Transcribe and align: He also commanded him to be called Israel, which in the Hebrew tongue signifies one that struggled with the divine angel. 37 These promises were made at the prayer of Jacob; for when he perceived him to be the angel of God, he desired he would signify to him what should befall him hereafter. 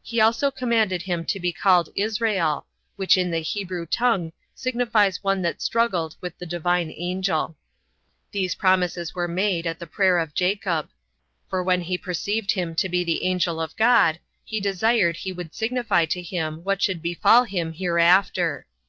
He 0.00 0.20
also 0.20 0.52
commanded 0.52 1.02
him 1.02 1.24
to 1.24 1.40
be 1.40 1.50
called 1.52 1.88
Israel, 1.96 2.66
which 2.94 3.16
in 3.18 3.32
the 3.32 3.40
Hebrew 3.40 3.84
tongue 3.84 4.32
signifies 4.54 5.24
one 5.24 5.42
that 5.42 5.60
struggled 5.60 6.14
with 6.20 6.38
the 6.38 6.46
divine 6.46 6.94
angel. 6.96 7.46
37 8.28 8.28
These 8.30 8.54
promises 8.54 9.14
were 9.16 9.26
made 9.26 9.66
at 9.66 9.80
the 9.80 9.86
prayer 9.88 10.20
of 10.20 10.34
Jacob; 10.34 10.90
for 11.50 11.64
when 11.64 11.80
he 11.80 11.98
perceived 11.98 12.52
him 12.52 12.76
to 12.76 12.88
be 12.88 13.02
the 13.02 13.24
angel 13.24 13.60
of 13.60 13.74
God, 13.74 14.20
he 14.44 14.60
desired 14.60 15.16
he 15.16 15.32
would 15.32 15.52
signify 15.52 16.04
to 16.04 16.22
him 16.22 16.62
what 16.62 16.80
should 16.80 17.02
befall 17.02 17.42
him 17.42 17.72
hereafter. 17.72 18.66